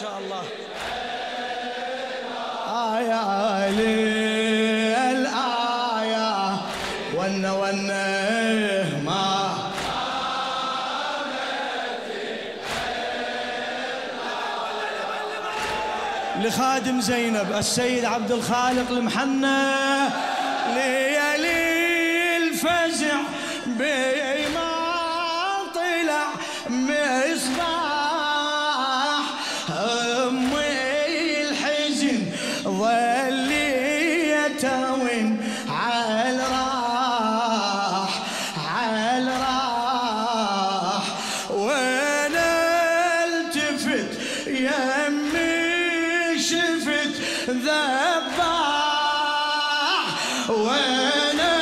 شاء 0.00 0.18
الله. 0.18 0.42
آية 2.98 3.70
للآية 3.70 5.22
ون 7.16 7.46
ون 7.46 7.86
ما. 9.04 9.54
لخادم 16.40 17.00
زينب 17.00 17.52
السيد 17.58 18.04
عبد 18.04 18.32
الخالق 18.32 18.90
المحنى 18.90 19.74
ليالي 20.74 22.36
الفزع 22.36 23.16
بما 23.66 24.72
طلع 25.74 26.26
مصباح 26.68 26.93
شفت 46.38 47.14
ذباح 47.48 48.48
وأنا 50.48 51.54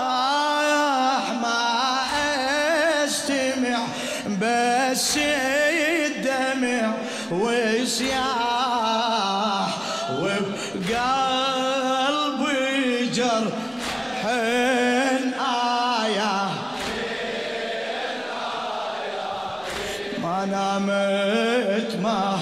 آه 0.00 1.32
ما 1.42 2.04
أستمع 3.04 3.78
بس 4.40 5.16
الدمع 5.18 6.94
وسياح 7.30 8.30
وبقلبي 10.20 11.40
جرح. 13.14 13.54
ما 20.40 20.46
نامت 20.46 21.96
ما 22.02 22.38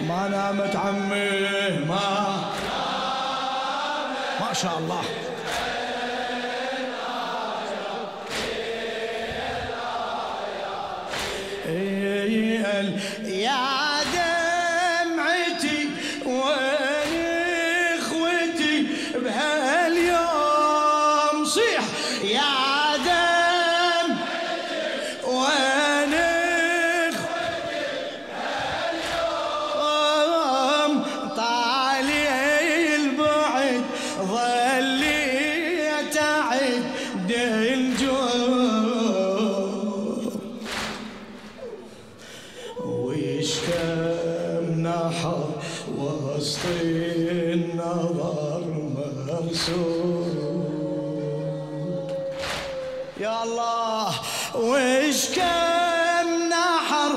ما 0.00 0.28
نامت 0.28 0.76
عمي 0.76 1.78
ما 1.88 2.36
ما 4.40 4.52
شاء 4.52 4.78
الله 4.78 5.02
إيه 11.66 12.96
يا 13.24 13.82
وسط 46.42 46.64
النظر 46.66 48.64
مرسوم 49.28 50.66
يا 53.20 53.42
الله 53.42 54.10
ويش 54.54 55.28
كم 55.38 56.28
نحر 56.50 57.12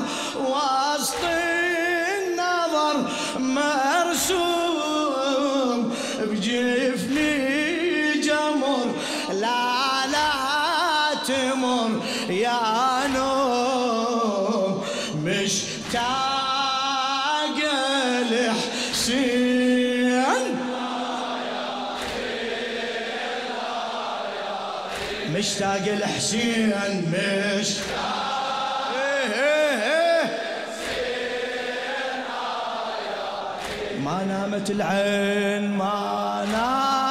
وسط 0.46 1.24
النظر 1.24 2.96
مرسوم 3.38 4.90
بجفني 6.20 7.32
جمر 8.20 8.86
لا 9.32 10.06
لا 10.06 10.30
تمر 11.26 11.90
يا 12.30 13.06
نوم 13.14 14.82
مشتاق 15.24 16.35
الحسين 19.08 20.56
مشتاق 25.34 25.82
الحسين 25.86 26.72
إيه. 29.34 30.38
ما 34.04 34.24
نامت 34.24 34.70
العين 34.70 35.70
ما 35.70 36.44
نامت 36.52 37.05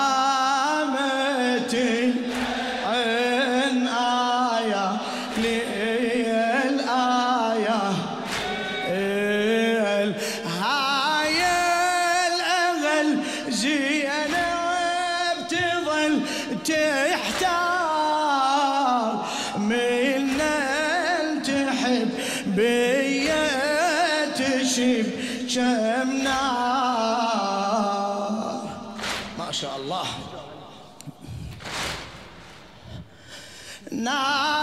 No. 33.91 34.55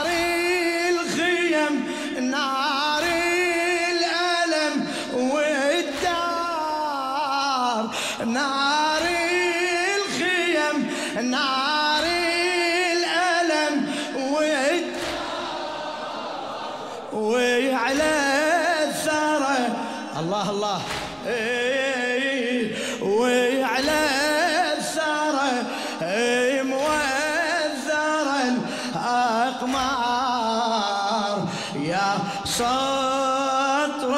الأقمار 30.12 31.48
يا 31.82 32.14
سطرة 32.44 34.08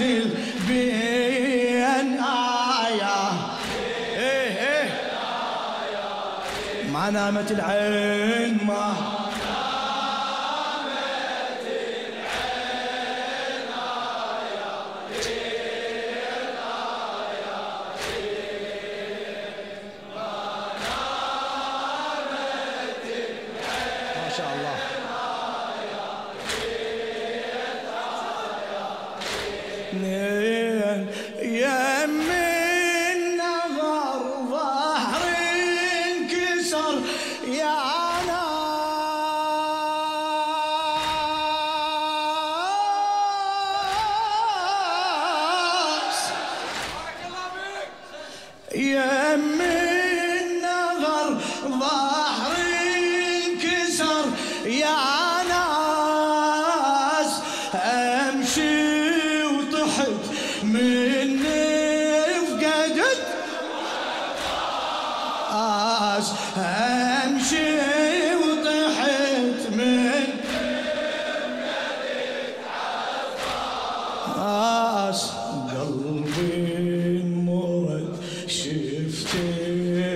البين 0.00 2.20
آية 2.20 3.16
إيه 4.16 4.68
إيه. 4.68 4.90
ما 6.92 7.10
نامت 7.10 7.50
العين 7.50 8.58
ما 8.66 8.94
شاء 24.36 24.46
الله. 24.54 24.76
اثنين 29.92 30.23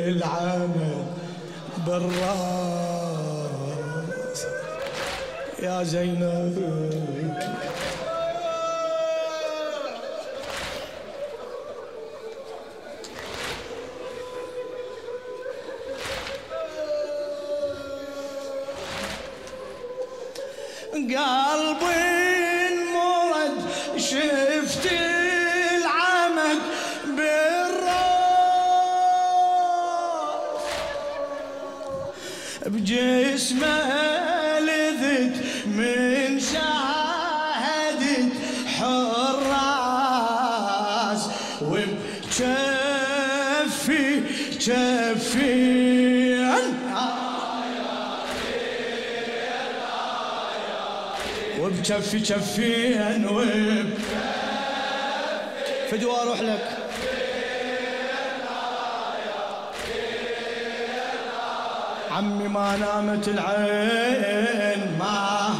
العمل 0.09 1.05
بالراس. 1.87 3.29
يا 5.63 5.83
زينب. 5.83 6.57
قلبي 21.09 22.18
بجسمه 32.69 34.59
لذت 34.59 35.37
من 35.67 36.41
شاهدت 36.41 38.33
حراس. 38.79 40.19
وبكفي 41.63 42.81
كفي 44.61 45.59
وبكفي 51.61 52.21
كفي 52.21 52.99
انوب 53.01 53.91
فدوى 55.91 56.23
أروح 56.23 56.41
لك. 56.41 56.78
عمي 62.19 62.49
ما 62.49 62.77
نامت 62.77 63.29
العين 63.29 64.99
ما 64.99 65.51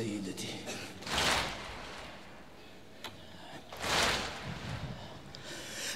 سيدتي. 0.00 0.48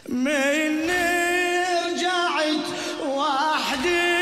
مني 0.09 1.65
رجعت 1.85 2.67
وحدي 3.07 4.17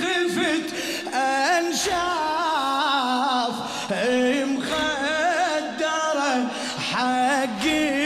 خفت 0.00 0.68
أنشاف 1.14 1.94
مخدره 4.52 6.30
حقي. 6.90 8.05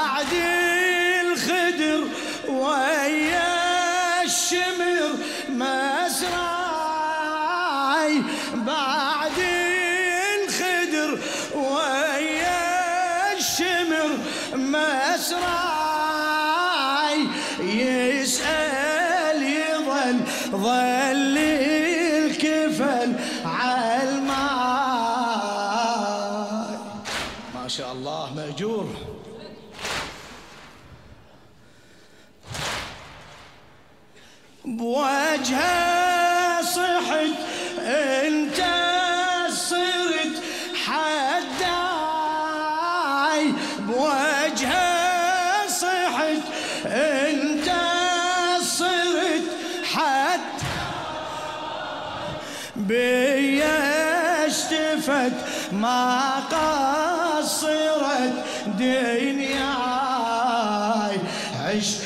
الله 28.01 28.33
مأجور. 28.33 28.85
بوجهه 34.65 36.61
صحت 36.61 37.37
انت 37.85 38.59
صرت 39.53 40.35
حداي. 40.85 41.83
بوجهه 43.79 45.67
صحت 45.67 46.43
انت 46.85 47.69
صرت 48.61 49.47
حد 49.93 50.57
بيا 52.75 54.47
اشتفت 54.47 55.35
ما 55.71 56.41
قصرت 57.41 58.33
دنياي 58.79 59.61
عشت 61.59 62.01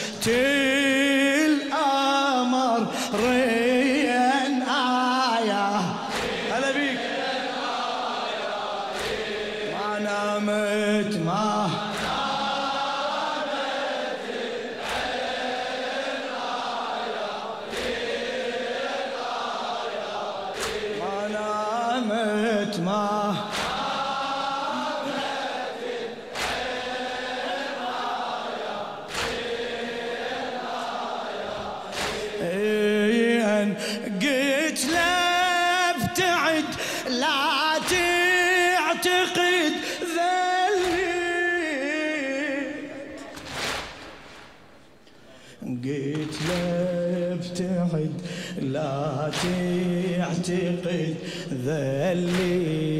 تعتقد 50.47 51.15
ذليت. 51.65 52.95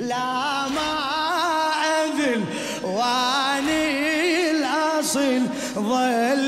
لا 0.00 0.68
ما 0.68 0.92
أذل 2.04 2.42
واني 2.84 4.50
الأصل 4.50 5.42
ظليت 5.74 6.43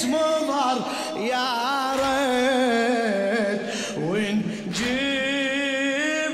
فارس 0.00 0.04
مضر 0.04 0.78
يا 1.16 1.92
ريت 2.00 3.60
وين 3.98 4.42
جبل 4.74 6.32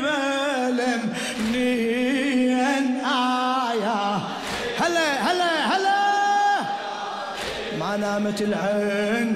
منين؟ 1.38 2.86
آية 3.04 4.18
هلا 4.78 5.08
هلا 5.22 5.52
هلا. 5.76 6.00
ما 7.80 7.96
نامت 7.96 8.42
العين. 8.42 9.35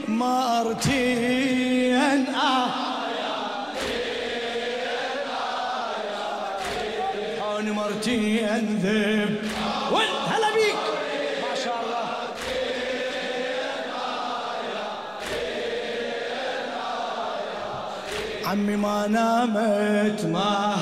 مرتين. 0.08 1.56
آه. 2.36 2.68
ذبحوني 7.16 7.72
مرتين 7.72 8.66
ذب 8.84 9.34
هلا 10.32 10.50
بيك. 10.56 10.82
ما 11.42 11.54
شاء 11.66 11.78
الله. 11.84 12.08
عمي 18.46 18.76
ما 18.76 19.08
نامت 19.08 20.26
ما 20.26 20.76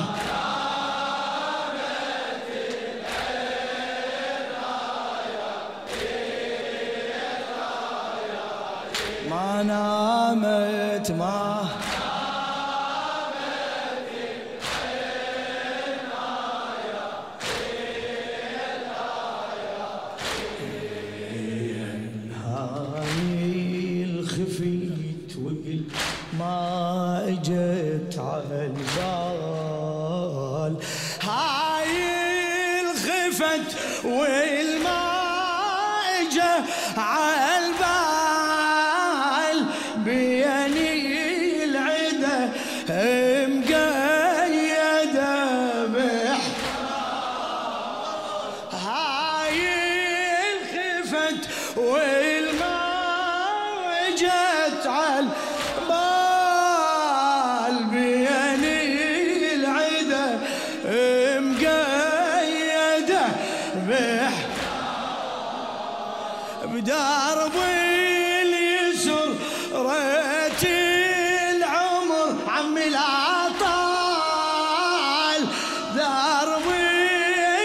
نامت 9.64 11.12
ما 11.12 11.70
وقل 25.46 25.84
ما 26.40 27.24
اجت 27.28 28.20
على 28.20 28.66
البال. 28.66 29.94
هاي 31.22 31.96
الخفت 32.82 33.70
والما 34.06 35.02
اجى 36.20 36.54
على 36.98 37.31
بدرب 66.82 67.52
اليسر 68.42 69.30
ريت 69.74 70.64
العمر 71.56 72.36
عمي 72.48 72.90
لا 72.90 73.50
طال. 73.60 75.42
درب 75.96 76.66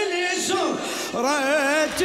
اليسر 0.05 0.69
ريت 1.15 2.01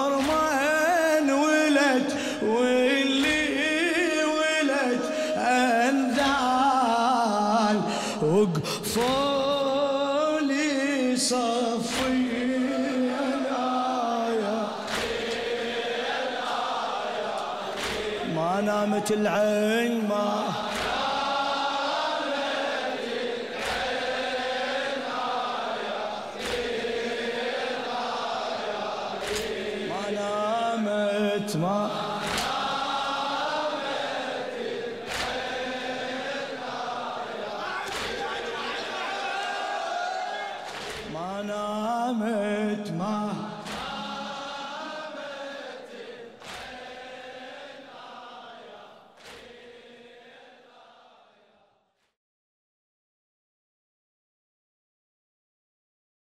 حرمان 0.00 1.30
ولد 1.30 2.12
واللي 2.42 4.24
ولد 4.24 5.00
انذال 5.36 6.50
وقفوا 8.22 9.39
نامت 19.00 19.10
العين 19.12 20.08
ما 20.08 20.44
ما 29.88 30.10
نامت 30.14 31.56
ما 31.56 32.09